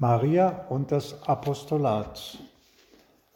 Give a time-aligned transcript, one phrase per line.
[0.00, 2.38] Maria und das Apostolat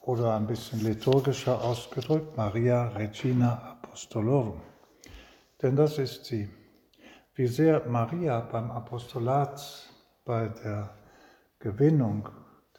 [0.02, 4.60] oder ein bisschen liturgischer ausgedrückt, Maria Regina Apostolorum.
[5.60, 6.48] Denn das ist sie.
[7.34, 9.90] Wie sehr Maria beim Apostolat,
[10.24, 10.94] bei der
[11.58, 12.28] Gewinnung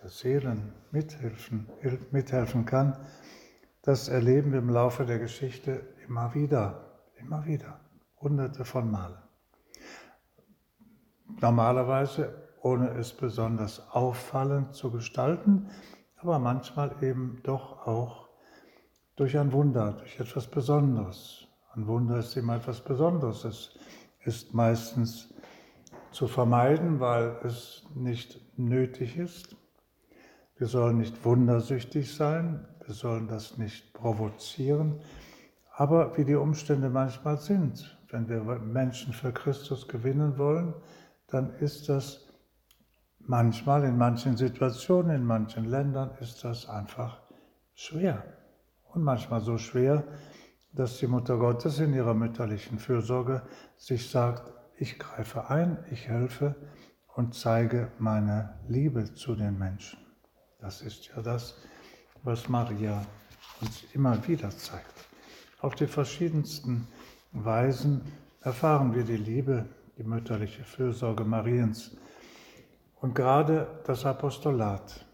[0.01, 1.67] der Seelen mithelfen,
[2.11, 2.97] mithelfen kann,
[3.81, 7.81] das erleben wir im Laufe der Geschichte immer wieder, immer wieder,
[8.21, 9.17] hunderte von Malen.
[11.41, 15.69] Normalerweise ohne es besonders auffallend zu gestalten,
[16.17, 18.29] aber manchmal eben doch auch
[19.17, 21.45] durch ein Wunder, durch etwas Besonderes.
[21.75, 23.43] Ein Wunder ist immer etwas Besonderes.
[23.43, 23.77] Es
[24.23, 25.33] ist meistens
[26.11, 29.57] zu vermeiden, weil es nicht nötig ist.
[30.55, 35.01] Wir sollen nicht wundersüchtig sein, wir sollen das nicht provozieren,
[35.75, 40.73] aber wie die Umstände manchmal sind, wenn wir Menschen für Christus gewinnen wollen,
[41.27, 42.32] dann ist das
[43.25, 47.21] Manchmal in manchen Situationen, in manchen Ländern ist das einfach
[47.73, 48.21] schwer.
[48.91, 50.03] Und manchmal so schwer,
[50.73, 53.43] dass die Mutter Gottes in ihrer mütterlichen Fürsorge
[53.77, 56.55] sich sagt, ich greife ein, ich helfe
[57.15, 59.99] und zeige meine Liebe zu den Menschen.
[60.59, 61.55] Das ist ja das,
[62.23, 63.05] was Maria
[63.61, 65.07] uns immer wieder zeigt.
[65.61, 66.89] Auf die verschiedensten
[67.31, 68.01] Weisen
[68.41, 69.65] erfahren wir die Liebe,
[69.97, 71.95] die mütterliche Fürsorge Mariens
[73.03, 75.05] und gerade das Apostolat.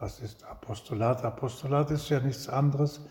[0.00, 1.24] Was ist Apostolat?
[1.24, 3.06] Apostolat ist ja nichts anderes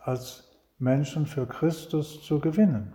[0.00, 0.44] als
[0.78, 2.94] Menschen für Christus zu gewinnen.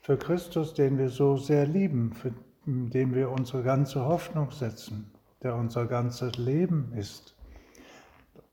[0.00, 2.32] Für Christus, den wir so sehr lieben, für
[2.64, 7.36] den wir unsere ganze Hoffnung setzen, der unser ganzes Leben ist,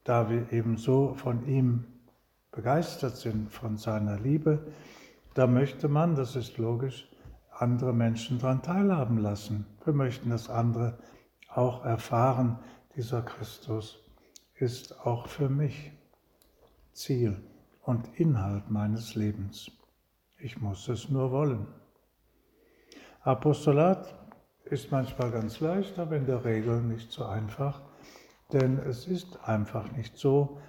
[0.03, 1.86] da wir eben so von ihm
[2.52, 4.67] begeistert sind, von seiner Liebe,
[5.33, 7.08] da möchte man, das ist logisch,
[7.58, 9.66] andere Menschen daran teilhaben lassen.
[9.83, 10.98] Wir möchten, dass andere
[11.48, 12.60] auch erfahren,
[12.95, 13.99] dieser Christus
[14.55, 15.92] ist auch für mich
[16.92, 17.42] Ziel
[17.82, 19.71] und Inhalt meines Lebens.
[20.38, 21.67] Ich muss es nur wollen.
[23.21, 24.14] Apostolat
[24.65, 27.82] ist manchmal ganz leicht, aber in der Regel nicht so einfach,
[28.52, 30.60] denn es ist einfach nicht so,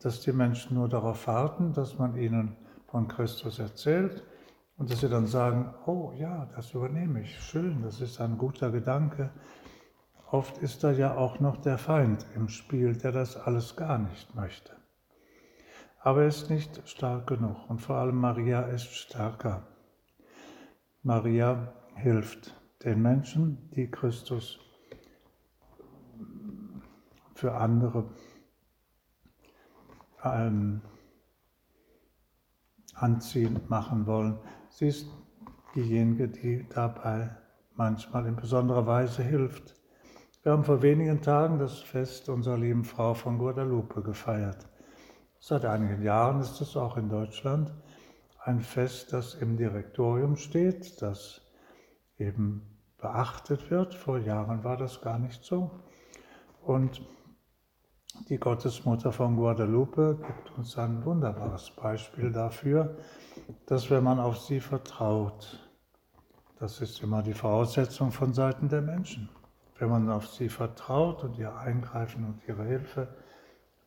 [0.00, 2.56] dass die Menschen nur darauf warten, dass man ihnen
[2.86, 4.22] von Christus erzählt
[4.76, 8.70] und dass sie dann sagen, oh ja, das übernehme ich, schön, das ist ein guter
[8.70, 9.30] Gedanke.
[10.30, 14.34] Oft ist da ja auch noch der Feind im Spiel, der das alles gar nicht
[14.34, 14.74] möchte.
[16.00, 19.66] Aber er ist nicht stark genug und vor allem Maria ist stärker.
[21.02, 22.54] Maria hilft
[22.84, 24.58] den Menschen, die Christus
[27.34, 28.10] für andere
[30.22, 30.80] ähm,
[32.94, 34.38] anziehend machen wollen.
[34.76, 35.08] Sie ist
[35.76, 37.30] diejenige, die dabei
[37.76, 39.76] manchmal in besonderer Weise hilft.
[40.42, 44.68] Wir haben vor wenigen Tagen das Fest unserer lieben Frau von Guadalupe gefeiert.
[45.38, 47.72] Seit einigen Jahren ist es auch in Deutschland
[48.40, 51.40] ein Fest, das im Direktorium steht, das
[52.18, 52.62] eben
[52.98, 53.94] beachtet wird.
[53.94, 55.70] Vor Jahren war das gar nicht so.
[56.62, 57.00] Und
[58.28, 62.96] die Gottesmutter von Guadalupe gibt uns ein wunderbares Beispiel dafür,
[63.66, 65.60] dass wenn man auf sie vertraut,
[66.58, 69.28] das ist immer die Voraussetzung von Seiten der Menschen.
[69.78, 73.08] Wenn man auf sie vertraut und ihr Eingreifen und ihre Hilfe,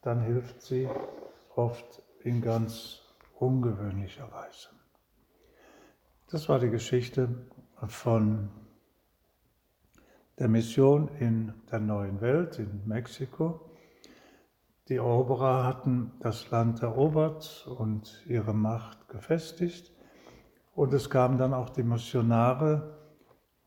[0.01, 0.87] dann hilft sie
[1.55, 3.01] oft in ganz
[3.39, 4.69] ungewöhnlicher Weise.
[6.29, 7.29] Das war die Geschichte
[7.87, 8.49] von
[10.37, 13.66] der Mission in der neuen Welt in Mexiko.
[14.89, 19.91] Die Eroberer hatten das Land erobert und ihre Macht gefestigt.
[20.73, 22.97] Und es kamen dann auch die Missionare,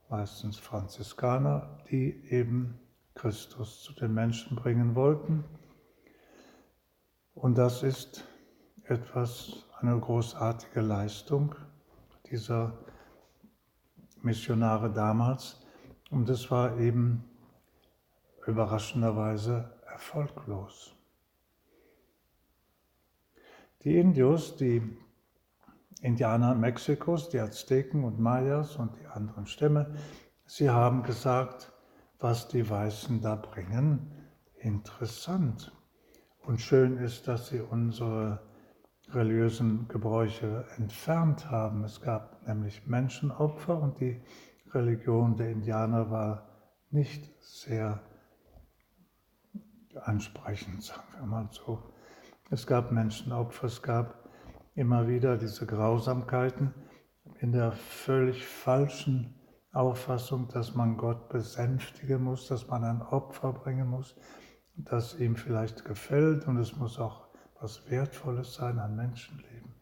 [0.09, 2.81] meistens Franziskaner, die eben
[3.15, 5.45] Christus zu den Menschen bringen wollten.
[7.35, 8.25] Und das ist
[8.85, 11.55] etwas, eine großartige Leistung
[12.31, 12.79] dieser
[14.23, 15.61] Missionare damals.
[16.11, 17.25] Und es war eben
[18.47, 20.97] überraschenderweise erfolglos.
[23.85, 24.83] Die Indios, die
[26.03, 29.95] Indianer Mexikos, die Azteken und Mayas und die anderen Stämme,
[30.45, 31.73] sie haben gesagt,
[32.19, 34.13] was die Weißen da bringen,
[34.59, 35.73] interessant.
[36.43, 38.43] Und schön ist, dass sie unsere
[39.13, 41.83] religiösen Gebräuche entfernt haben.
[41.85, 44.21] Es gab nämlich Menschenopfer und die
[44.73, 46.49] Religion der Indianer war
[46.91, 48.03] nicht sehr
[49.95, 51.83] ansprechend, sagen wir mal so.
[52.51, 54.29] Es gab Menschenopfer, es gab
[54.75, 56.75] immer wieder diese Grausamkeiten
[57.39, 59.37] in der völlig falschen
[59.73, 64.17] Auffassung, dass man Gott besänftigen muss, dass man ein Opfer bringen muss,
[64.75, 67.29] das ihm vielleicht gefällt und es muss auch
[67.61, 69.73] was Wertvolles sein an Menschenleben.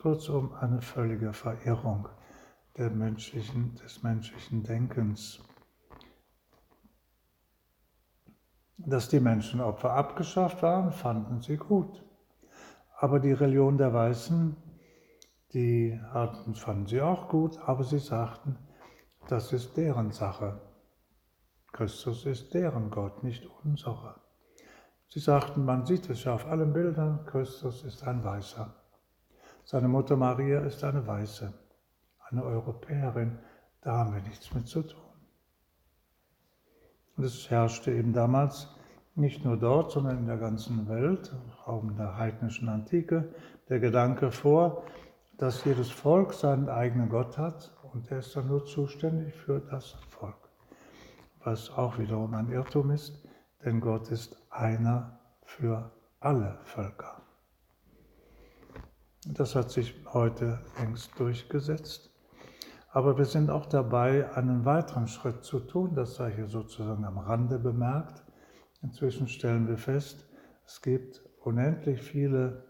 [0.00, 2.08] Kurzum, eine völlige Verirrung
[2.78, 5.40] menschlichen, des menschlichen Denkens.
[8.78, 12.05] Dass die Menschenopfer abgeschafft waren, fanden sie gut.
[12.98, 14.56] Aber die Religion der Weißen,
[15.52, 18.58] die hatten, fanden sie auch gut, aber sie sagten,
[19.28, 20.60] das ist deren Sache.
[21.72, 24.22] Christus ist deren Gott, nicht unserer.
[25.08, 28.74] Sie sagten, man sieht es ja auf allen Bildern, Christus ist ein Weißer.
[29.64, 31.52] Seine Mutter Maria ist eine Weiße,
[32.30, 33.38] eine Europäerin,
[33.82, 35.02] da haben wir nichts mit zu tun.
[37.16, 38.68] Und es herrschte eben damals
[39.16, 41.34] nicht nur dort, sondern in der ganzen Welt,
[41.64, 43.34] auch in der heidnischen Antike,
[43.68, 44.84] der Gedanke vor,
[45.38, 49.96] dass jedes Volk seinen eigenen Gott hat und er ist dann nur zuständig für das
[50.08, 50.36] Volk.
[51.42, 53.26] Was auch wiederum ein Irrtum ist,
[53.64, 55.90] denn Gott ist einer für
[56.20, 57.22] alle Völker.
[59.28, 62.10] Das hat sich heute längst durchgesetzt.
[62.90, 67.18] Aber wir sind auch dabei, einen weiteren Schritt zu tun, das sei hier sozusagen am
[67.18, 68.25] Rande bemerkt.
[68.86, 70.28] Inzwischen stellen wir fest,
[70.64, 72.66] es gibt unendlich viele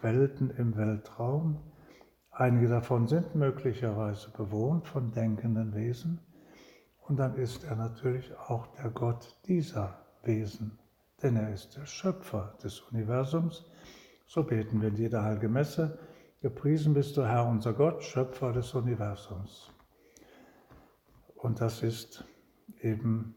[0.00, 1.58] Welten im Weltraum.
[2.30, 6.20] Einige davon sind möglicherweise bewohnt von denkenden Wesen.
[7.00, 10.78] Und dann ist er natürlich auch der Gott dieser Wesen,
[11.20, 13.68] denn er ist der Schöpfer des Universums.
[14.24, 15.98] So beten wir in jeder Heiligen Messe.
[16.42, 19.72] Gepriesen bist du, Herr, unser Gott, Schöpfer des Universums.
[21.34, 22.24] Und das ist
[22.82, 23.34] eben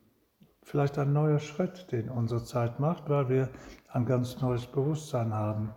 [0.70, 3.50] vielleicht ein neuer Schritt, den unsere Zeit macht, weil wir
[3.88, 5.74] ein ganz neues Bewusstsein haben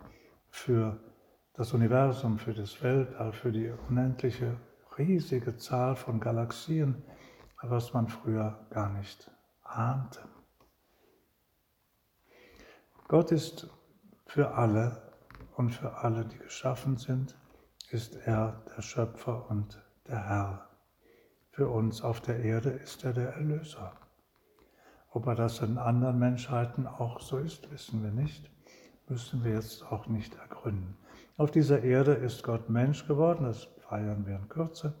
[0.51, 0.99] für
[1.55, 4.55] das Universum, für das Weltall, für die unendliche,
[4.99, 7.03] riesige Zahl von Galaxien,
[7.63, 9.31] was man früher gar nicht
[9.63, 10.21] ahnte.
[13.07, 13.67] Gott ist
[14.27, 15.11] für alle
[15.55, 17.35] und für alle, die geschaffen sind,
[17.89, 20.69] ist er der Schöpfer und der Herr.
[21.49, 23.93] Für uns auf der Erde ist er der Erlöser.
[25.15, 28.49] Ob er das in anderen Menschheiten auch so ist, wissen wir nicht,
[29.07, 30.97] müssen wir jetzt auch nicht ergründen.
[31.37, 34.95] Auf dieser Erde ist Gott Mensch geworden, das feiern wir in Kürze,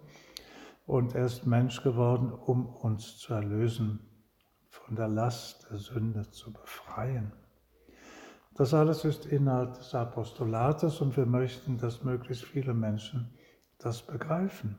[0.85, 4.01] und er ist Mensch geworden, um uns zu erlösen,
[4.69, 7.31] von der Last der Sünde zu befreien.
[8.53, 13.33] Das alles ist Inhalt des Apostolates und wir möchten, dass möglichst viele Menschen
[13.79, 14.77] das begreifen.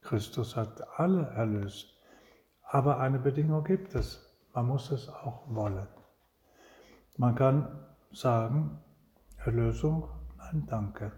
[0.00, 1.94] Christus hat alle erlöst,
[2.64, 5.86] aber eine Bedingung gibt es, man muss es auch wollen.
[7.16, 7.68] Man kann
[8.12, 8.78] sagen,
[9.44, 11.12] Erlösung, nein, danke.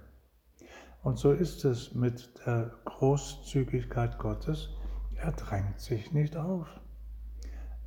[1.02, 4.68] Und so ist es mit der Großzügigkeit Gottes.
[5.16, 6.68] Er drängt sich nicht auf.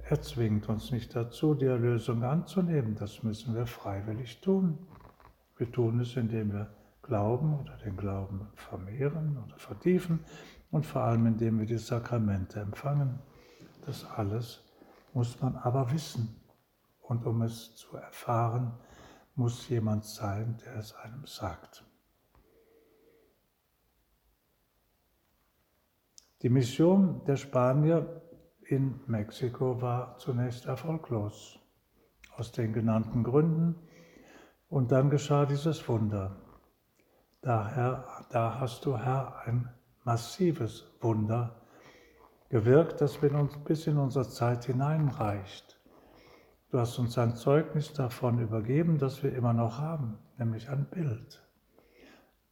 [0.10, 2.96] Er zwingt uns nicht dazu, die Erlösung anzunehmen.
[2.96, 4.80] Das müssen wir freiwillig tun.
[5.57, 6.74] Wir tun es, indem wir
[7.04, 10.19] glauben oder den Glauben vermehren oder vertiefen
[10.72, 13.19] und vor allem indem wir die Sakramente empfangen.
[13.86, 14.63] Das alles
[15.13, 16.39] muss man aber wissen.
[17.01, 18.74] Und um es zu erfahren,
[19.36, 21.86] muss jemand sein, der es einem sagt.
[26.41, 28.22] Die Mission der Spanier
[28.65, 31.60] in Mexiko war zunächst erfolglos,
[32.36, 33.75] aus den genannten Gründen.
[34.70, 36.36] Und dann geschah dieses Wunder.
[37.41, 39.70] Daher, da hast du, Herr, ein
[40.03, 41.62] massives Wunder
[42.53, 45.81] gewirkt, das uns bis in unsere Zeit hineinreicht.
[46.69, 51.41] Du hast uns ein Zeugnis davon übergeben, das wir immer noch haben, nämlich ein Bild.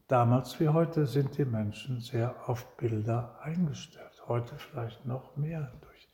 [0.07, 6.09] Damals wie heute sind die Menschen sehr auf Bilder eingestellt, heute vielleicht noch mehr durch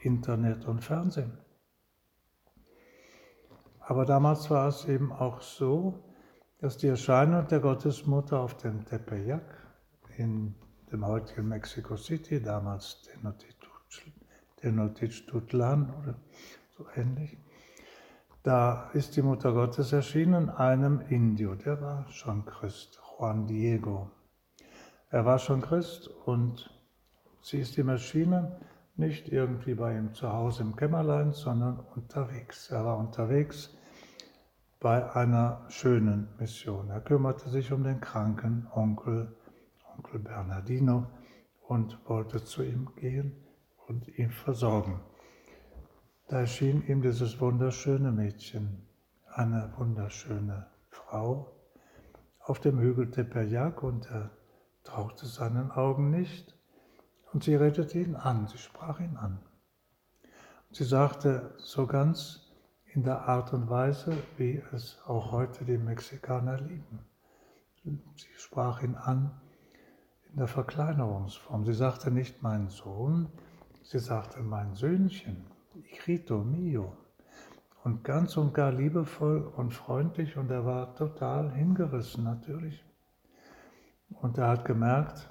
[0.00, 1.38] Internet und Fernsehen.
[3.80, 6.04] Aber damals war es eben auch so,
[6.58, 9.66] dass die Erscheinung der Gottesmutter auf dem Tepeyac
[10.18, 10.54] in
[10.92, 13.02] dem heutigen Mexico City, damals
[14.56, 16.14] Tenochtitlan oder
[16.76, 17.38] so ähnlich,
[18.42, 24.10] da ist die Mutter Gottes erschienen einem Indio, der war schon Christ, Juan Diego.
[25.10, 26.70] Er war schon Christ und
[27.42, 28.50] sie ist ihm erschienen
[28.96, 32.70] nicht irgendwie bei ihm zu Hause im Kämmerlein, sondern unterwegs.
[32.70, 33.74] Er war unterwegs
[34.78, 36.90] bei einer schönen Mission.
[36.90, 39.34] Er kümmerte sich um den kranken Onkel,
[40.00, 41.06] Onkel Bernardino,
[41.60, 43.36] und wollte zu ihm gehen
[43.86, 45.00] und ihn versorgen.
[46.26, 48.88] Da erschien ihm dieses wunderschöne Mädchen,
[49.26, 51.52] eine wunderschöne Frau,
[52.40, 54.30] auf dem Hügel Tepeyac und er
[54.84, 56.56] traute seinen Augen nicht
[57.32, 59.38] Und sie redete ihn an, sie sprach ihn an.
[60.68, 62.50] Und sie sagte so ganz
[62.86, 67.00] in der Art und Weise, wie es auch heute die Mexikaner lieben.
[67.84, 68.00] Sie
[68.36, 69.40] sprach ihn an
[70.32, 71.64] in der Verkleinerungsform.
[71.64, 73.28] Sie sagte nicht mein Sohn,
[73.82, 75.44] sie sagte mein Söhnchen,
[75.74, 76.96] Icrito mio.
[77.82, 82.84] Und ganz und gar liebevoll und freundlich und er war total hingerissen natürlich.
[84.10, 85.30] Und er hat gemerkt,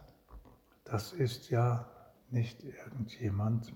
[0.83, 1.85] das ist ja
[2.31, 3.73] nicht irgendjemand.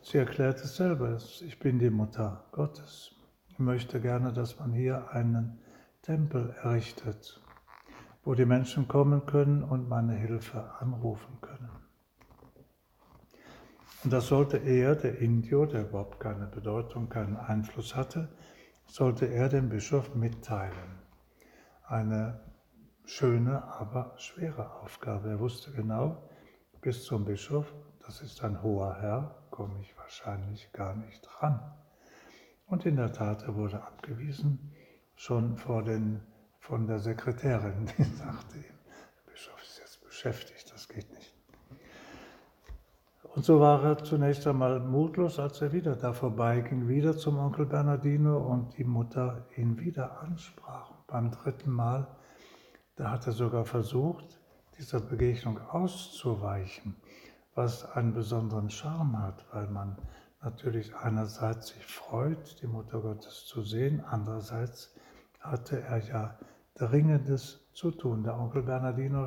[0.00, 3.14] Sie erklärt es selber, ich bin die Mutter Gottes.
[3.48, 5.58] Ich möchte gerne, dass man hier einen
[6.02, 7.42] Tempel errichtet,
[8.26, 11.70] wo die Menschen kommen können und meine Hilfe anrufen können.
[14.02, 18.28] Und das sollte er, der Indio, der überhaupt keine Bedeutung, keinen Einfluss hatte,
[18.84, 20.98] sollte er dem Bischof mitteilen.
[21.86, 22.40] Eine
[23.04, 25.30] schöne, aber schwere Aufgabe.
[25.30, 26.28] Er wusste genau,
[26.80, 27.72] bis zum Bischof,
[28.04, 31.60] das ist ein hoher Herr, komme ich wahrscheinlich gar nicht ran.
[32.66, 34.72] Und in der Tat, er wurde abgewiesen,
[35.14, 36.22] schon vor den,
[36.66, 41.34] von der Sekretärin, die sagte ihm, der Bischof ist jetzt beschäftigt, das geht nicht.
[43.34, 47.66] Und so war er zunächst einmal mutlos, als er wieder da vorbeiging, wieder zum Onkel
[47.66, 50.92] Bernardino und die Mutter ihn wieder ansprach.
[51.06, 52.06] Beim dritten Mal
[52.96, 54.40] da hat er sogar versucht,
[54.78, 56.96] dieser Begegnung auszuweichen,
[57.54, 59.98] was einen besonderen Charme hat, weil man
[60.42, 64.94] natürlich einerseits sich freut, die Mutter Gottes zu sehen, andererseits
[65.40, 66.38] hatte er ja
[66.78, 68.22] Dringendes zu tun.
[68.22, 69.26] Der Onkel Bernardino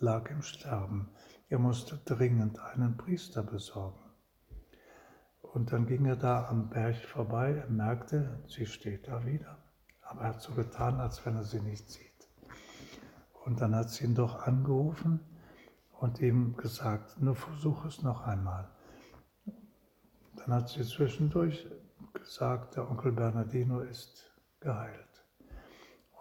[0.00, 1.08] lag im Sterben.
[1.48, 4.04] Er musste dringend einen Priester besorgen.
[5.40, 9.56] Und dann ging er da am Berg vorbei, er merkte, sie steht da wieder.
[10.02, 12.28] Aber er hat so getan, als wenn er sie nicht sieht.
[13.46, 15.20] Und dann hat sie ihn doch angerufen
[15.92, 18.68] und ihm gesagt, nur versuch es noch einmal.
[20.36, 21.66] Dann hat sie zwischendurch
[22.12, 25.13] gesagt, der Onkel Bernardino ist geheilt.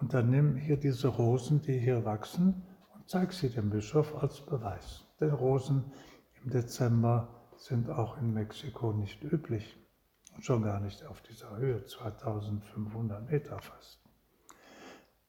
[0.04, 2.62] Und dann nimm hier diese Rosen, die hier wachsen,
[2.94, 5.06] und zeig sie dem Bischof als Beweis.
[5.22, 5.94] Denn Rosen
[6.44, 9.78] im Dezember sind auch in Mexiko nicht üblich.
[10.36, 14.02] Und schon gar nicht auf dieser Höhe, 2500 Meter fast.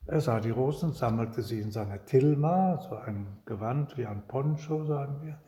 [0.07, 4.87] Er sah die Rosen, sammelte sie in seiner Tilma, so ein Gewand wie ein Poncho,
[4.87, 5.41] sagen wir,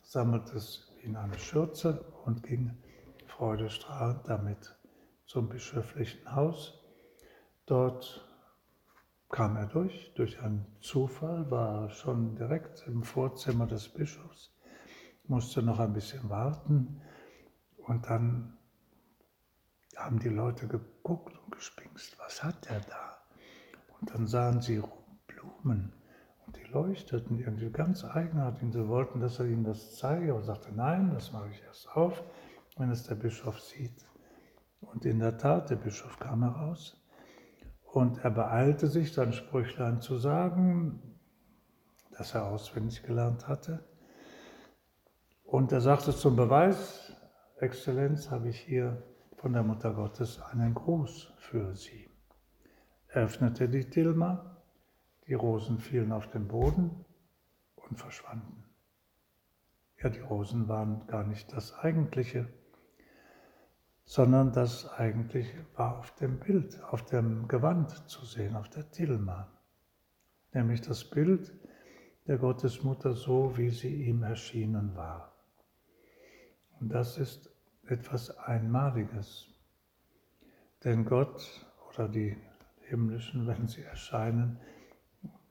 [0.00, 2.78] sammelte es in eine Schürze und ging
[3.26, 4.74] freudestrahlend damit
[5.26, 6.82] zum bischöflichen Haus.
[7.66, 8.26] Dort
[9.30, 14.52] kam er durch, durch einen Zufall, war schon direkt im Vorzimmer des Bischofs,
[15.28, 17.00] musste noch ein bisschen warten
[17.86, 18.58] und dann
[19.96, 23.18] haben die Leute geguckt und gespingst, was hat er da?
[24.00, 24.82] Und dann sahen sie
[25.26, 25.92] Blumen
[26.46, 28.62] und die leuchteten irgendwie ganz eigenartig.
[28.62, 31.88] Und sie wollten, dass er ihnen das zeige, aber sagte, nein, das mache ich erst
[31.94, 32.22] auf,
[32.76, 34.06] wenn es der Bischof sieht.
[34.80, 36.99] Und in der Tat, der Bischof kam heraus
[37.92, 41.02] und er beeilte sich, sein Sprüchlein zu sagen,
[42.16, 43.84] das er auswendig gelernt hatte.
[45.44, 47.12] Und er sagte zum Beweis,
[47.58, 49.02] Exzellenz, habe ich hier
[49.36, 52.10] von der Mutter Gottes einen Gruß für Sie
[53.12, 54.56] öffnete die Tilma,
[55.26, 57.04] die Rosen fielen auf den Boden
[57.76, 58.64] und verschwanden.
[60.02, 62.48] Ja, die Rosen waren gar nicht das Eigentliche,
[64.10, 69.46] sondern das Eigentliche war auf dem Bild, auf dem Gewand zu sehen, auf der Tilma,
[70.52, 71.54] nämlich das Bild
[72.26, 75.32] der Gottesmutter so, wie sie ihm erschienen war.
[76.80, 77.54] Und das ist
[77.86, 79.46] etwas Einmaliges,
[80.82, 82.36] denn Gott oder die
[82.88, 84.58] himmlischen, wenn sie erscheinen,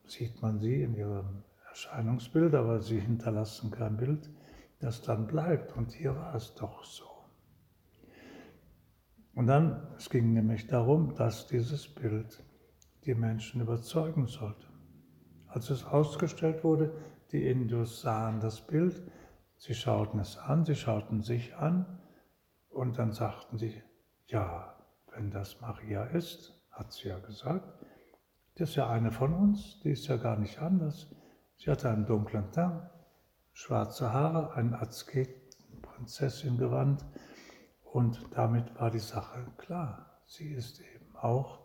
[0.05, 4.29] sieht man sie in ihrem Erscheinungsbild, aber sie hinterlassen kein Bild,
[4.81, 5.77] das dann bleibt.
[5.77, 7.08] Und hier war es doch so.
[9.39, 12.43] Und dann, es ging nämlich darum, dass dieses Bild
[13.05, 14.67] die Menschen überzeugen sollte.
[15.47, 16.91] Als es ausgestellt wurde,
[17.31, 19.01] die Indus sahen das Bild,
[19.55, 22.01] sie schauten es an, sie schauten sich an
[22.67, 23.81] und dann sagten sie,
[24.25, 24.75] ja,
[25.13, 27.79] wenn das Maria ist, hat sie ja gesagt.
[28.55, 31.15] Das ist ja eine von uns, die ist ja gar nicht anders.
[31.55, 32.89] Sie hatte einen dunklen Teint,
[33.53, 37.05] schwarze Haare, ein Azket-Prinzessin-Gewand
[37.91, 40.21] und damit war die Sache klar.
[40.25, 41.59] Sie ist eben auch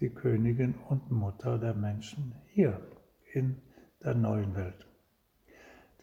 [0.00, 2.80] die Königin und Mutter der Menschen hier
[3.32, 3.62] in
[4.02, 4.86] der neuen Welt.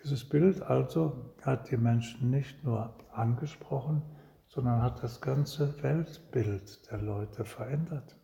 [0.03, 4.01] Dieses Bild also hat die Menschen nicht nur angesprochen,
[4.48, 8.17] sondern hat das ganze Weltbild der Leute verändert.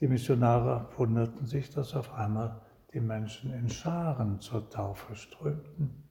[0.00, 2.60] Die Missionare wunderten sich, dass auf einmal
[2.92, 6.05] die Menschen in Scharen zur Taufe strömten.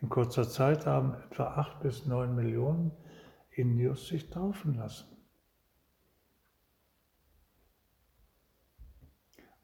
[0.00, 2.92] In kurzer Zeit haben etwa acht bis neun Millionen
[3.50, 5.06] Indios sich taufen lassen.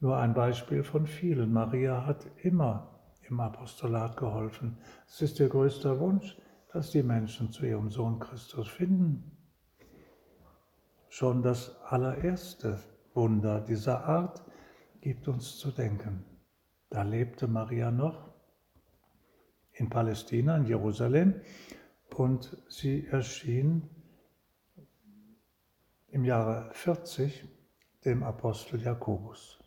[0.00, 1.52] Nur ein Beispiel von vielen.
[1.52, 4.78] Maria hat immer im Apostolat geholfen.
[5.06, 6.36] Es ist ihr größter Wunsch,
[6.72, 9.38] dass die Menschen zu ihrem Sohn Christus finden.
[11.08, 12.82] Schon das allererste
[13.14, 14.44] Wunder dieser Art
[15.00, 16.26] gibt uns zu denken.
[16.90, 18.35] Da lebte Maria noch
[19.76, 21.40] in Palästina, in Jerusalem,
[22.14, 23.90] und sie erschien
[26.08, 27.46] im Jahre 40
[28.04, 29.58] dem Apostel Jakobus,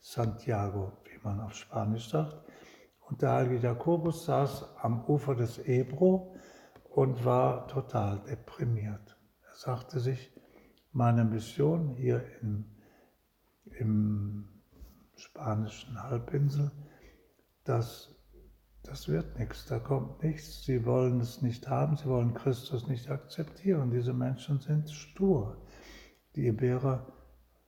[0.00, 2.36] Santiago, wie man auf Spanisch sagt.
[3.02, 6.34] Und der heilige Jakobus saß am Ufer des Ebro
[6.90, 9.16] und war total deprimiert.
[9.46, 10.32] Er sagte sich,
[10.92, 12.64] meine Mission hier im,
[13.78, 14.48] im
[15.16, 16.70] spanischen Halbinsel,
[17.64, 18.13] das,
[18.84, 20.64] das wird nichts, da kommt nichts.
[20.64, 23.90] Sie wollen es nicht haben, sie wollen Christus nicht akzeptieren.
[23.90, 25.56] Diese Menschen sind stur.
[26.36, 27.06] Die Iberer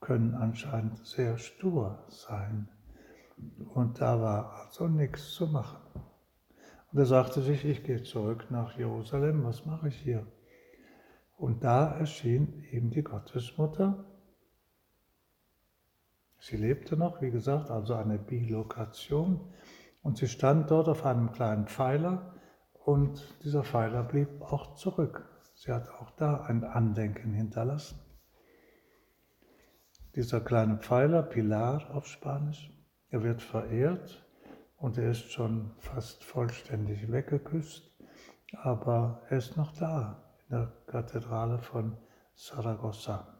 [0.00, 2.68] können anscheinend sehr stur sein.
[3.74, 5.80] Und da war also nichts zu machen.
[6.92, 10.26] Und er sagte sich, ich gehe zurück nach Jerusalem, was mache ich hier?
[11.36, 14.04] Und da erschien ihm die Gottesmutter.
[16.38, 19.40] Sie lebte noch, wie gesagt, also eine Bilokation.
[20.06, 22.32] Und sie stand dort auf einem kleinen Pfeiler
[22.84, 25.28] und dieser Pfeiler blieb auch zurück.
[25.56, 27.98] Sie hat auch da ein Andenken hinterlassen.
[30.14, 32.72] Dieser kleine Pfeiler, Pilar auf Spanisch,
[33.08, 34.24] er wird verehrt
[34.76, 37.90] und er ist schon fast vollständig weggeküsst,
[38.62, 41.96] aber er ist noch da in der Kathedrale von
[42.36, 43.35] Saragossa.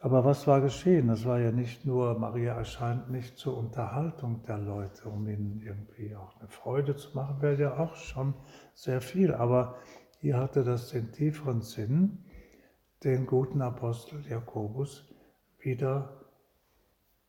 [0.00, 1.08] Aber was war geschehen?
[1.08, 6.14] Es war ja nicht nur, Maria erscheint nicht zur Unterhaltung der Leute, um ihnen irgendwie
[6.14, 8.34] auch eine Freude zu machen, wäre ja auch schon
[8.74, 9.32] sehr viel.
[9.32, 9.76] Aber
[10.20, 12.24] hier hatte das den tieferen Sinn,
[13.04, 15.12] den guten Apostel Jakobus
[15.58, 16.26] wieder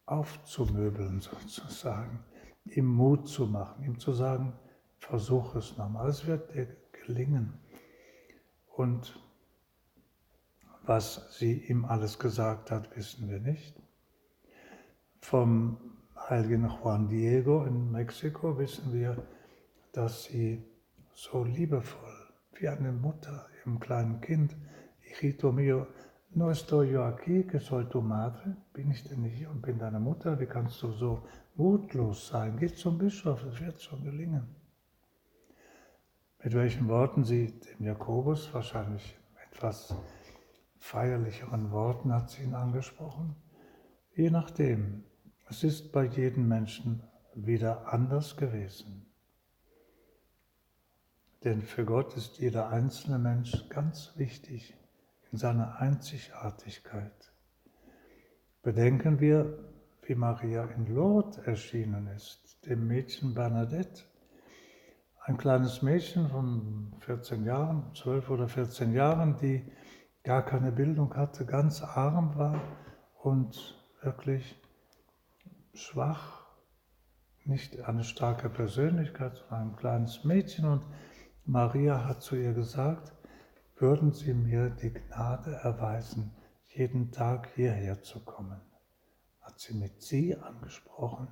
[0.06, 2.24] aufzumöbeln sozusagen,
[2.66, 4.54] ihm Mut zu machen, ihm zu sagen,
[4.98, 7.54] versuch es nochmal, es wird dir gelingen.
[8.68, 9.20] Und
[10.88, 13.76] was sie ihm alles gesagt hat, wissen wir nicht.
[15.20, 15.78] Vom
[16.30, 19.22] heiligen Juan Diego in Mexiko wissen wir,
[19.92, 20.64] dass sie
[21.14, 22.16] so liebevoll
[22.54, 24.56] wie eine Mutter ihrem kleinen Kind,
[25.02, 25.88] Hijito mío,
[26.36, 30.00] no estoy yo aquí, que soy tu madre, bin ich denn hier und bin deine
[30.00, 31.24] Mutter, wie kannst du so
[31.56, 32.58] mutlos sein?
[32.58, 34.48] Geh zum Bischof, es wird schon gelingen.
[36.44, 39.18] Mit welchen Worten sie dem Jakobus, wahrscheinlich
[39.50, 39.96] etwas
[40.80, 43.36] feierlicheren Worten hat sie ihn angesprochen?
[44.16, 45.04] Je nachdem.
[45.50, 49.06] Es ist bei jedem Menschen wieder anders gewesen.
[51.44, 54.76] Denn für Gott ist jeder einzelne Mensch ganz wichtig
[55.32, 57.32] in seiner Einzigartigkeit.
[58.64, 59.58] Bedenken wir,
[60.02, 64.04] wie Maria in Lourdes erschienen ist, dem Mädchen Bernadette,
[65.22, 69.64] ein kleines Mädchen von 14 Jahren, 12 oder 14 Jahren, die
[70.28, 72.62] gar keine Bildung hatte, ganz arm war
[73.24, 74.62] und wirklich
[75.74, 76.46] schwach,
[77.46, 80.66] nicht eine starke Persönlichkeit, sondern ein kleines Mädchen.
[80.66, 80.84] Und
[81.46, 83.14] Maria hat zu ihr gesagt,
[83.78, 86.36] würden Sie mir die Gnade erweisen,
[86.68, 88.60] jeden Tag hierher zu kommen.
[89.40, 91.30] Hat sie mit Sie angesprochen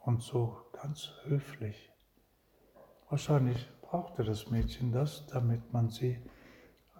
[0.00, 1.90] und so ganz höflich.
[3.08, 6.22] Wahrscheinlich brauchte das Mädchen das, damit man sie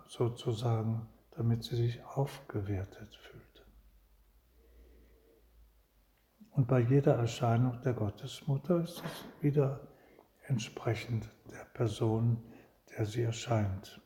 [0.09, 3.63] sozusagen, damit sie sich aufgewertet fühlte.
[6.51, 9.87] Und bei jeder Erscheinung der Gottesmutter ist es wieder
[10.47, 12.43] entsprechend der Person,
[12.97, 14.01] der sie erscheint.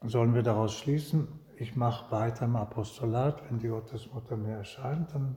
[0.00, 5.36] Sollen wir daraus schließen, ich mache weiter im Apostolat, wenn die Gottesmutter mir erscheint, dann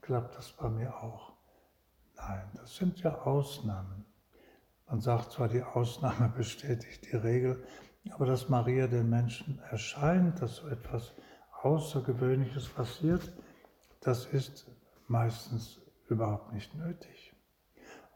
[0.00, 1.32] klappt das bei mir auch.
[2.16, 4.06] Nein, das sind ja Ausnahmen.
[4.90, 7.64] Man sagt zwar, die Ausnahme bestätigt die Regel,
[8.10, 11.14] aber dass Maria den Menschen erscheint, dass so etwas
[11.62, 13.32] Außergewöhnliches passiert,
[14.00, 14.66] das ist
[15.06, 17.32] meistens überhaupt nicht nötig.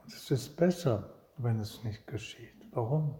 [0.03, 2.67] Und es ist besser, wenn es nicht geschieht.
[2.73, 3.19] Warum?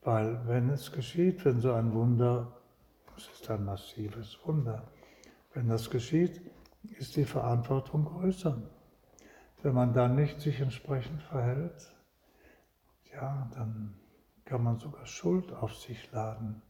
[0.00, 2.60] Weil wenn es geschieht, wenn so ein Wunder,
[3.16, 4.90] es ist ein massives Wunder,
[5.54, 6.40] wenn das geschieht,
[6.98, 8.60] ist die Verantwortung größer.
[9.62, 11.94] Wenn man dann nicht sich entsprechend verhält,
[13.12, 13.94] ja, dann
[14.44, 16.62] kann man sogar Schuld auf sich laden.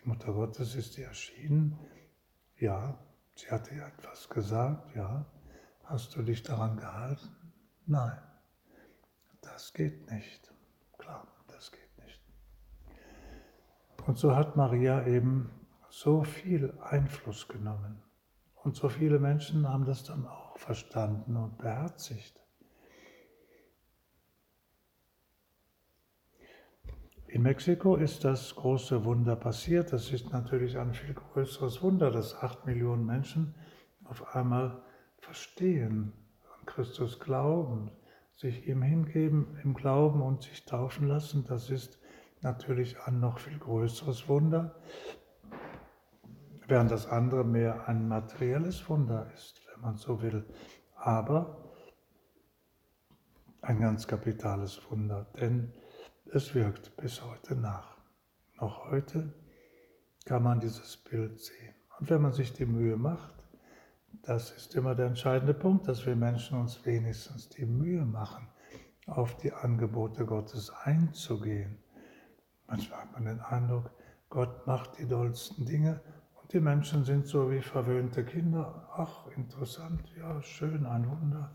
[0.00, 1.78] Die Mutter Gottes ist dir erschienen.
[2.58, 2.98] Ja,
[3.34, 4.94] sie hat dir etwas gesagt.
[4.94, 5.26] Ja,
[5.84, 7.28] hast du dich daran gehalten?
[7.86, 8.18] Nein,
[9.40, 10.52] das geht nicht.
[10.98, 12.20] Klar, das geht nicht.
[14.06, 15.50] Und so hat Maria eben
[15.88, 18.02] so viel Einfluss genommen.
[18.54, 22.38] Und so viele Menschen haben das dann auch verstanden und beherzigt.
[27.38, 29.92] In Mexiko ist das große Wunder passiert.
[29.92, 33.54] Das ist natürlich ein viel größeres Wunder, dass acht Millionen Menschen
[34.02, 34.82] auf einmal
[35.18, 36.12] verstehen,
[36.58, 37.92] an Christus glauben,
[38.34, 41.44] sich ihm hingeben im Glauben und sich taufen lassen.
[41.46, 42.00] Das ist
[42.40, 44.74] natürlich ein noch viel größeres Wunder,
[46.66, 50.44] während das andere mehr ein materielles Wunder ist, wenn man so will.
[50.96, 51.70] Aber
[53.62, 55.72] ein ganz kapitales Wunder, denn
[56.32, 57.96] es wirkt bis heute nach.
[58.60, 59.32] Noch heute
[60.24, 61.74] kann man dieses Bild sehen.
[61.98, 63.34] Und wenn man sich die Mühe macht,
[64.22, 68.46] das ist immer der entscheidende Punkt, dass wir Menschen uns wenigstens die Mühe machen,
[69.06, 71.78] auf die Angebote Gottes einzugehen.
[72.66, 73.90] Manchmal hat man den Eindruck,
[74.28, 76.00] Gott macht die dollsten Dinge
[76.34, 78.86] und die Menschen sind so wie verwöhnte Kinder.
[78.92, 81.52] Ach, interessant, ja, schön, ein Wunder.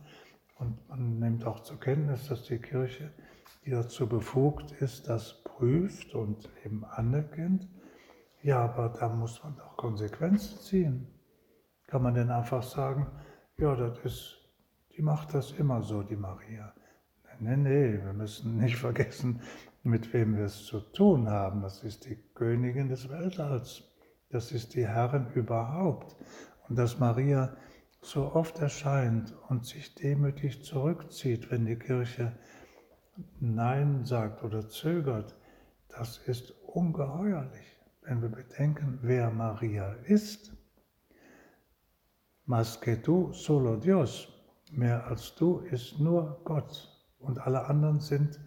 [0.55, 3.11] Und man nimmt auch zur Kenntnis, dass die Kirche
[3.65, 7.67] die dazu befugt ist, das prüft und eben anerkennt.
[8.41, 11.07] Ja, aber da muss man doch Konsequenzen ziehen.
[11.87, 13.07] Kann man denn einfach sagen,
[13.57, 14.37] ja, das ist,
[14.95, 16.73] die macht das immer so, die Maria.
[17.39, 19.41] Nee, nee, wir müssen nicht vergessen,
[19.83, 21.61] mit wem wir es zu tun haben.
[21.61, 23.83] Das ist die Königin des Weltalls.
[24.29, 26.15] Das ist die Herrin überhaupt.
[26.67, 27.55] Und dass Maria
[28.01, 32.37] so oft erscheint und sich demütig zurückzieht, wenn die Kirche
[33.39, 35.35] Nein sagt oder zögert,
[35.89, 40.51] das ist ungeheuerlich, wenn wir bedenken, wer Maria ist.
[42.45, 44.27] Mas que tú, solo Dios,
[44.71, 48.39] mehr als du ist nur Gott und alle anderen sind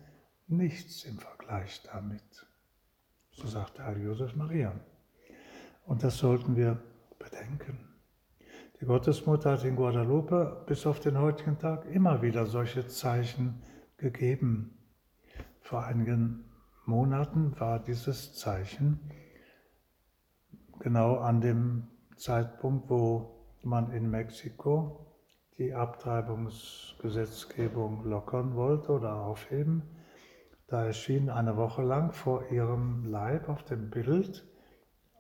[0.49, 2.47] nichts im Vergleich damit.
[3.31, 4.73] So sagt Herr Josef Maria.
[5.85, 6.83] Und das sollten wir
[7.19, 7.79] bedenken.
[8.81, 13.76] Die Gottesmutter hat in Guadalupe bis auf den heutigen Tag immer wieder solche Zeichen gegeben.
[15.63, 16.45] Vor einigen
[16.85, 19.01] Monaten war dieses Zeichen
[20.81, 25.15] genau an dem Zeitpunkt, wo man in Mexiko
[25.57, 29.83] die Abtreibungsgesetzgebung lockern wollte oder aufheben.
[30.67, 34.47] Da erschien eine Woche lang vor ihrem Leib auf dem Bild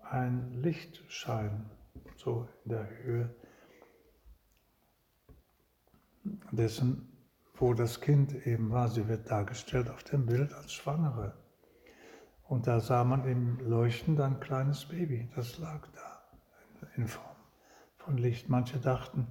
[0.03, 1.71] ein Lichtschein,
[2.17, 3.35] so in der Höhe
[6.53, 7.16] dessen
[7.57, 8.89] wo das Kind eben war.
[8.89, 11.35] Sie wird dargestellt auf dem Bild als Schwangere.
[12.45, 16.23] Und da sah man im Leuchten ein kleines Baby, das lag da
[16.97, 17.37] in Form
[17.97, 18.49] von Licht.
[18.49, 19.27] Manche dachten,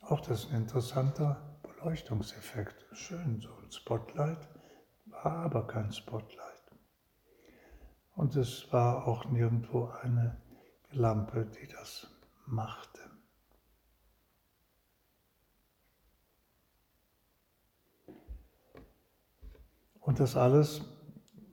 [0.00, 2.86] auch das ist ein interessanter Beleuchtungseffekt.
[2.92, 4.48] Schön, so ein Spotlight,
[5.06, 6.42] war aber kein Spotlight.
[8.14, 10.40] Und es war auch nirgendwo eine
[10.92, 12.06] Lampe, die das
[12.46, 13.03] machte.
[20.04, 20.82] Und das alles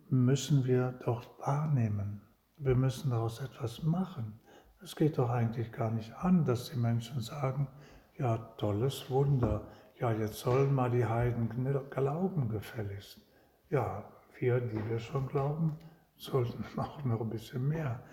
[0.09, 2.21] müssen wir doch wahrnehmen.
[2.57, 4.39] Wir müssen daraus etwas machen.
[4.83, 7.69] Es geht doch eigentlich gar nicht an, dass die Menschen sagen,
[8.17, 9.67] ja, tolles Wunder,
[9.99, 11.49] ja, jetzt sollen mal die Heiden
[11.89, 13.21] glauben gefälligst.
[13.69, 14.03] Ja,
[14.37, 15.79] wir, die wir schon glauben,
[16.17, 18.03] sollten auch noch ein bisschen mehr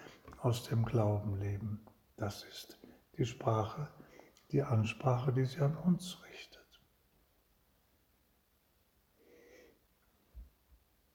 [0.41, 1.81] aus dem Glauben leben.
[2.17, 2.79] Das ist
[3.17, 3.89] die Sprache,
[4.53, 6.28] die Ansprache, die sie an uns richtet.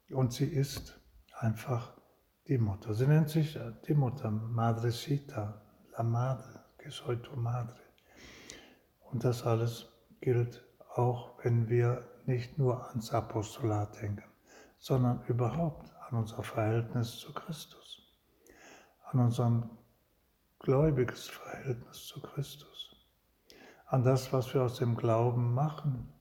[0.10, 1.00] Und sie ist
[1.40, 1.94] einfach
[2.48, 2.94] die Mutter.
[2.94, 5.62] Sie nennt sich äh, die Mutter, Madrecita,
[5.98, 7.80] la Madre, que soy tu Madre.
[9.12, 9.88] Und das alles
[10.22, 14.24] gilt auch, wenn wir nicht nur ans Apostolat denken,
[14.78, 18.02] sondern überhaupt an unser Verhältnis zu Christus,
[19.12, 19.70] an unser
[20.60, 22.96] gläubiges Verhältnis zu Christus,
[23.88, 26.12] an das, was wir aus dem Glauben machen.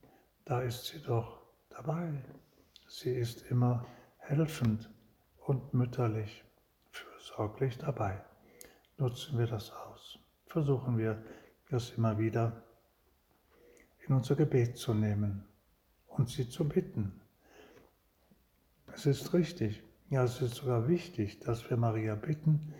[0.44, 2.22] Da ist sie doch dabei.
[2.94, 3.86] Sie ist immer
[4.18, 4.90] helfend
[5.46, 6.44] und mütterlich,
[6.90, 8.22] fürsorglich dabei.
[8.98, 10.18] Nutzen wir das aus.
[10.46, 11.24] Versuchen wir
[11.70, 12.62] das immer wieder
[14.06, 15.42] in unser Gebet zu nehmen
[16.06, 17.18] und sie zu bitten.
[18.92, 22.74] Es ist richtig, ja, es ist sogar wichtig, dass wir Maria bitten.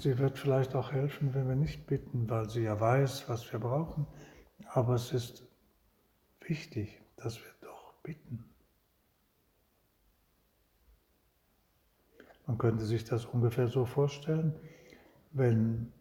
[0.00, 3.60] Sie wird vielleicht auch helfen, wenn wir nicht bitten, weil sie ja weiß, was wir
[3.60, 4.06] brauchen.
[4.68, 5.46] Aber es ist
[6.40, 8.53] wichtig, dass wir doch bitten.
[12.46, 14.54] Man könnte sich das ungefähr so vorstellen,
[15.32, 15.92] wenn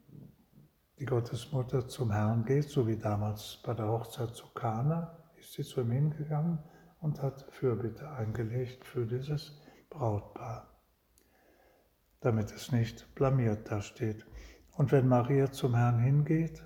[1.00, 5.64] die Gottesmutter zum Herrn geht, so wie damals bei der Hochzeit zu Kana, ist sie
[5.64, 6.60] zu ihm hingegangen
[7.00, 10.70] und hat Fürbitte eingelegt für dieses Brautpaar,
[12.22, 14.26] damit es nicht blamiert dasteht.
[14.76, 16.64] Und wenn Maria zum Herrn hingeht,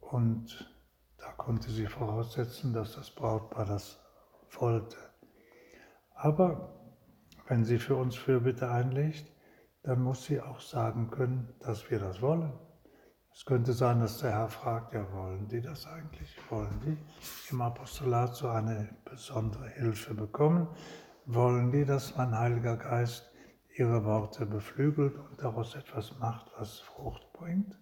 [0.00, 0.74] und
[1.18, 4.00] da konnte sie voraussetzen, dass das Brautpaar das
[4.58, 4.96] wollte.
[6.14, 6.79] Aber
[7.50, 9.26] wenn sie für uns Fürbitte einlegt,
[9.82, 12.52] dann muss sie auch sagen können, dass wir das wollen.
[13.34, 16.38] Es könnte sein, dass der Herr fragt, ja, wollen die das eigentlich?
[16.48, 16.96] Wollen die
[17.50, 20.68] im Apostolat so eine besondere Hilfe bekommen?
[21.26, 23.32] Wollen die, dass mein Heiliger Geist
[23.76, 27.76] ihre Worte beflügelt und daraus etwas macht, was Frucht bringt?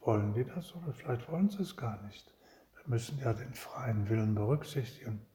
[0.00, 2.34] Wollen die das oder vielleicht wollen sie es gar nicht?
[2.76, 5.26] Wir müssen ja den freien Willen berücksichtigen.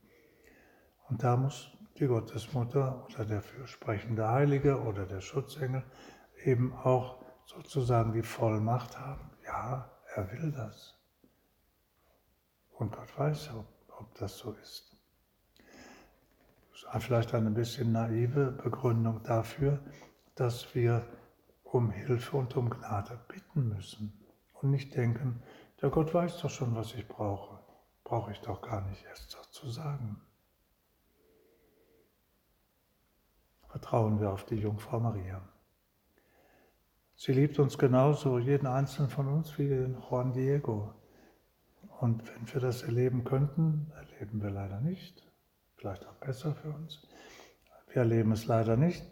[1.08, 5.84] Und da muss die Gottesmutter oder der fürsprechende Heilige oder der Schutzengel
[6.44, 9.32] eben auch sozusagen die Vollmacht haben.
[9.46, 10.96] Ja, er will das.
[12.74, 13.66] Und Gott weiß, ob,
[14.00, 14.96] ob das so ist.
[16.72, 19.80] Das ist vielleicht eine bisschen naive Begründung dafür,
[20.36, 21.08] dass wir
[21.64, 24.14] um Hilfe und um Gnade bitten müssen
[24.54, 25.42] und nicht denken,
[25.82, 27.60] der Gott weiß doch schon, was ich brauche.
[28.04, 30.22] Brauche ich doch gar nicht erst zu sagen.
[33.78, 35.40] Vertrauen wir auf die Jungfrau Maria.
[37.16, 40.96] Sie liebt uns genauso, jeden einzelnen von uns, wie den Juan Diego.
[42.00, 45.32] Und wenn wir das erleben könnten, erleben wir leider nicht.
[45.76, 47.08] Vielleicht auch besser für uns.
[47.90, 49.06] Wir erleben es leider nicht.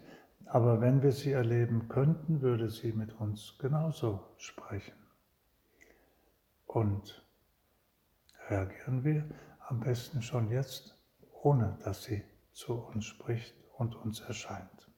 [0.46, 4.98] Aber wenn wir sie erleben könnten, würde sie mit uns genauso sprechen.
[6.66, 7.24] Und
[8.50, 9.28] reagieren wir
[9.68, 10.98] am besten schon jetzt,
[11.40, 14.90] ohne dass sie zu uns spricht und uns erscheint.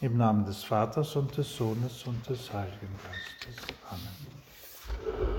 [0.00, 3.66] Im Namen des Vaters und des Sohnes und des Heiligen Geistes.
[3.88, 5.33] Amen.